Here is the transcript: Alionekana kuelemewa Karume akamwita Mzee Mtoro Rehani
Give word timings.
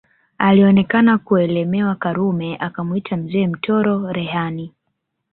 Alionekana 0.37 1.17
kuelemewa 1.17 1.95
Karume 1.95 2.57
akamwita 2.57 3.17
Mzee 3.17 3.47
Mtoro 3.47 4.11
Rehani 4.13 4.73